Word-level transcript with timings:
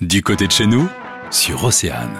Du 0.00 0.22
côté 0.22 0.46
de 0.46 0.52
chez 0.52 0.66
nous, 0.66 0.88
sur 1.30 1.62
Océane. 1.62 2.16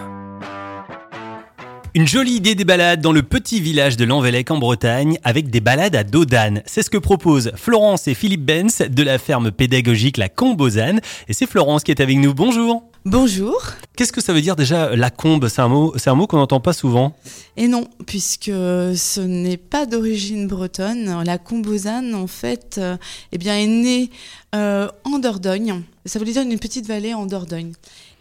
Une 1.94 2.06
jolie 2.06 2.34
idée 2.34 2.54
des 2.54 2.66
balades 2.66 3.00
dans 3.00 3.10
le 3.10 3.22
petit 3.22 3.58
village 3.58 3.96
de 3.96 4.04
Lanvellec 4.04 4.50
en 4.50 4.58
Bretagne 4.58 5.18
avec 5.24 5.48
des 5.48 5.62
balades 5.62 5.96
à 5.96 6.04
dos 6.04 6.27
d'âne. 6.27 6.62
C'est 6.66 6.82
ce 6.82 6.90
que 6.90 6.98
proposent 6.98 7.53
Florence 7.56 8.06
et 8.06 8.12
Philippe 8.12 8.45
Benz 8.45 8.82
de 8.82 9.03
la 9.03 9.16
ferme 9.16 9.51
pédagogique 9.51 10.19
La 10.19 10.29
Combozane. 10.29 11.01
Et 11.29 11.32
c'est 11.32 11.48
Florence 11.48 11.82
qui 11.82 11.90
est 11.90 12.03
avec 12.03 12.19
nous. 12.19 12.35
Bonjour. 12.35 12.85
Bonjour. 13.06 13.58
Qu'est-ce 14.01 14.14
que 14.14 14.23
ça 14.23 14.32
veut 14.32 14.41
dire 14.41 14.57
déjà 14.57 14.96
la 14.96 15.11
combe? 15.11 15.46
C'est 15.48 15.61
un 15.61 15.69
mot, 15.69 15.93
c'est 15.98 16.09
un 16.09 16.14
mot 16.14 16.27
qu'on 16.27 16.39
n'entend 16.39 16.59
pas 16.59 16.73
souvent. 16.73 17.14
Et 17.59 17.69
non, 17.69 17.87
puisque 18.07 18.46
ce 18.46 19.21
n'est 19.21 19.59
pas 19.59 19.84
d'origine 19.84 20.48
bretonne. 20.48 21.23
La 21.23 21.37
Combozane, 21.37 22.15
en 22.15 22.27
fait, 22.27 22.77
euh, 22.79 22.97
eh 23.33 23.37
bien, 23.37 23.59
est 23.59 23.66
née 23.66 24.11
euh, 24.55 24.89
en 25.05 25.19
Dordogne. 25.19 25.83
Ça 26.07 26.19
voulait 26.19 26.33
dire 26.33 26.41
une 26.41 26.59
petite 26.59 26.87
vallée 26.87 27.12
en 27.12 27.27
Dordogne. 27.27 27.73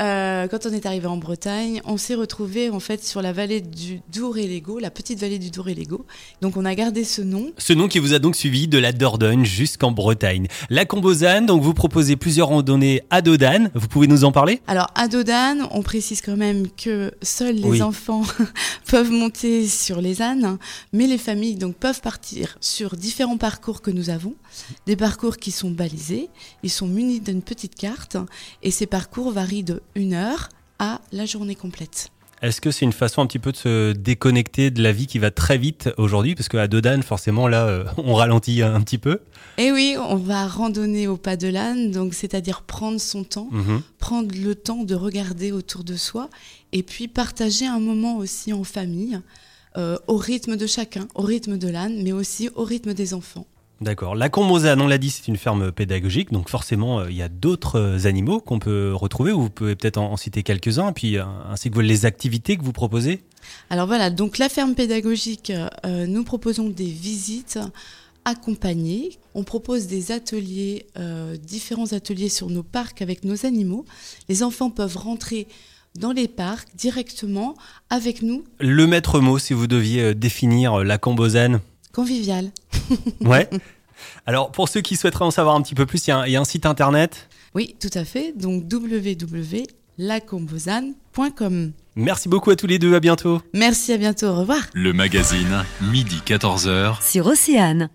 Euh, 0.02 0.48
quand 0.50 0.66
on 0.66 0.74
est 0.74 0.86
arrivé 0.86 1.08
en 1.08 1.16
Bretagne, 1.16 1.82
on 1.86 1.98
s'est 1.98 2.14
retrouvé 2.14 2.70
en 2.70 2.82
fait 2.82 3.04
sur 3.06 3.22
la 3.22 3.32
vallée 3.32 3.62
du 3.62 4.02
Dour 4.14 4.38
et 4.38 4.48
Lego, 4.48 4.80
la 4.80 4.92
petite 4.92 5.20
vallée 5.20 5.40
du 5.40 5.50
Dour 5.50 5.70
et 5.70 5.76
Lego. 5.76 6.06
Donc 6.42 6.58
on 6.58 6.66
a 6.66 6.76
gardé 6.76 7.06
ce 7.06 7.22
nom. 7.22 7.52
Ce 7.58 7.72
nom 7.72 7.88
qui 7.88 8.00
vous 8.00 8.14
a 8.14 8.20
donc 8.20 8.36
suivi 8.36 8.68
de 8.68 8.78
la 8.78 8.92
Dordogne 8.92 9.46
jusqu'en 9.46 9.92
Bretagne. 9.92 10.48
La 10.70 10.84
Combozane, 10.84 11.46
donc 11.46 11.62
vous 11.62 11.74
proposez 11.74 12.18
plusieurs 12.18 12.50
randonnées 12.50 13.02
à 13.10 13.22
dos 13.22 13.38
d'âne. 13.38 13.72
Vous 13.74 13.88
pouvez 13.88 14.08
nous 14.08 14.26
en 14.26 14.34
parler? 14.34 14.62
Alors 14.68 14.92
à 14.96 15.08
Dodane, 15.08 15.66
on 15.72 15.82
précise 15.82 16.22
quand 16.22 16.38
même 16.38 16.68
que 16.72 17.12
seuls 17.22 17.56
les 17.56 17.70
Oui. 17.70 17.82
enfants 17.82 18.24
peuvent 18.88 19.12
monter 19.12 19.68
sur 19.68 20.02
les 20.02 20.22
ânes, 20.22 20.58
mais 20.94 21.08
les 21.08 21.18
familles 21.18 21.56
donc 21.56 21.76
peuvent 21.76 22.02
partir 22.02 22.58
sur 22.62 22.96
différents 22.96 23.38
parcours 23.38 23.82
que 23.82 23.92
nous 23.92 24.10
avons, 24.10 24.36
des 24.86 24.96
parcours 24.96 25.38
qui 25.38 25.52
sont 25.52 25.72
balisés, 25.72 26.30
ils 26.64 26.70
sont 26.72 26.88
munis 26.88 27.20
d'une 27.20 27.42
petite 27.42 27.76
carte 27.76 28.18
et 28.64 28.72
ces 28.72 28.86
parcours 28.86 29.32
varient 29.32 29.64
de 29.64 29.82
une 29.96 30.14
heure 30.14 30.50
à 30.80 31.02
la 31.12 31.26
journée 31.26 31.56
complète. 31.56 32.10
Est-ce 32.42 32.62
que 32.62 32.72
c'est 32.72 32.86
une 32.86 32.94
façon 32.94 33.22
un 33.22 33.26
petit 33.28 33.40
peu 33.40 33.52
de 33.52 33.58
se 33.58 33.92
déconnecter 33.92 34.72
de 34.72 34.82
la 34.82 34.94
vie 34.94 35.08
qui 35.08 35.20
va 35.20 35.30
très 35.30 35.58
vite 35.58 35.90
aujourd'hui? 35.98 36.36
Parce 36.36 36.48
qu'à 36.48 36.68
d'âne, 36.68 37.04
forcément, 37.04 37.48
là, 37.50 37.68
euh, 37.68 37.84
on 37.98 38.14
ralentit 38.14 38.62
un 38.62 38.80
petit 38.82 38.98
peu. 38.98 39.20
Et 39.58 39.72
oui, 39.74 39.96
on 40.00 40.16
va 40.16 40.48
randonner 40.48 41.08
au 41.08 41.18
pas 41.18 41.36
de 41.36 41.50
l'âne, 41.50 41.92
donc 41.92 42.14
c'est-à-dire 42.14 42.62
prendre 42.62 43.00
son 43.00 43.26
temps, 43.26 43.50
Mhm. 43.52 43.82
prendre 43.98 44.34
le 44.42 44.56
temps 44.56 44.84
de 44.86 44.96
regarder 44.96 45.52
autour 45.52 45.84
de 45.84 45.98
soi 45.98 46.30
et 46.72 46.82
puis 46.82 47.10
partager 47.10 47.66
un 47.68 47.80
moment 47.80 48.16
aussi 48.18 48.54
en 48.54 48.64
famille, 48.64 49.20
euh, 49.78 49.98
au 50.08 50.16
rythme 50.16 50.56
de 50.56 50.66
chacun, 50.66 51.08
au 51.16 51.24
rythme 51.24 51.58
de 51.58 51.68
l'âne, 51.68 52.02
mais 52.04 52.14
aussi 52.14 52.50
au 52.56 52.64
rythme 52.64 52.94
des 52.94 53.14
enfants. 53.14 53.46
D'accord. 53.82 54.14
La 54.16 54.28
Combozane, 54.30 54.82
on 54.82 54.88
l'a 54.88 54.98
dit, 54.98 55.10
c'est 55.10 55.28
une 55.30 55.38
ferme 55.38 55.72
pédagogique, 55.72 56.32
donc 56.32 56.50
forcément, 56.50 57.00
euh, 57.00 57.10
il 57.10 57.16
y 57.16 57.22
a 57.22 57.30
d'autres 57.30 57.80
euh, 57.80 58.06
animaux 58.08 58.42
qu'on 58.42 58.60
peut 58.60 58.92
retrouver, 58.94 59.32
ou 59.32 59.44
vous 59.44 59.50
pouvez 59.50 59.76
peut-être 59.76 59.98
en, 59.98 60.12
en 60.12 60.18
citer 60.18 60.44
quelques-uns, 60.44 60.92
puis 60.92 61.18
euh, 61.18 61.24
ainsi 61.50 61.72
que 61.72 61.80
les 61.80 62.06
activités 62.06 62.58
que 62.58 62.64
vous 62.64 62.74
proposez. 62.74 63.22
Alors 63.70 63.88
voilà, 63.88 64.10
donc 64.10 64.38
la 64.38 64.50
ferme 64.50 64.76
pédagogique, 64.76 65.52
euh, 65.86 66.06
nous 66.08 66.24
proposons 66.26 66.68
des 66.70 66.90
visites 66.90 67.58
accompagnées. 68.26 69.12
On 69.34 69.44
propose 69.44 69.88
des 69.88 70.12
ateliers, 70.12 70.86
euh, 70.98 71.38
différents 71.38 71.94
ateliers 71.94 72.30
sur 72.30 72.50
nos 72.50 72.64
parcs 72.64 73.02
avec 73.02 73.24
nos 73.24 73.46
animaux. 73.46 73.86
Les 74.28 74.44
enfants 74.44 74.70
peuvent 74.70 74.98
rentrer 74.98 75.48
dans 75.98 76.12
les 76.12 76.28
parcs 76.28 76.68
directement 76.76 77.56
avec 77.90 78.22
nous, 78.22 78.44
Le 78.60 78.86
maître 78.88 79.20
mot, 79.22 79.40
si 79.40 79.54
vous 79.54 79.68
deviez 79.68 80.14
définir 80.14 80.84
la 80.84 80.98
Combozane. 80.98 81.62
convivial. 81.94 82.52
Ouais. 83.22 83.50
Alors, 84.26 84.52
pour 84.52 84.70
ceux 84.70 84.82
qui 84.82 84.96
souhaiteraient 84.96 85.26
en 85.26 85.32
savoir 85.32 85.56
un 85.56 85.62
petit 85.62 85.76
peu 85.76 85.86
plus, 85.86 86.08
il 86.08 86.10
y 86.10 86.14
a 86.14 86.18
un, 86.20 86.26
il 86.26 86.32
y 86.32 86.36
a 86.36 86.42
un 86.42 86.46
site 86.46 86.66
internet. 86.66 87.28
Oui, 87.56 87.76
tout 87.80 87.90
à 87.94 88.06
fait. 88.06 88.34
Donc 88.38 88.64
www.lacombozane.com. 88.72 91.72
Merci 91.96 92.30
beaucoup 92.30 92.52
à 92.52 92.56
tous 92.56 92.68
les 92.68 92.80
deux, 92.80 92.96
à 92.96 93.00
bientôt. 93.00 93.42
Merci, 93.54 93.92
à 93.92 93.98
bientôt, 93.98 94.28
au 94.28 94.36
revoir. 94.36 94.62
Le 94.74 94.94
magazine, 94.94 95.66
midi 95.82 96.22
14h. 96.26 97.04
sur 97.04 97.26
Océane. 97.28 97.90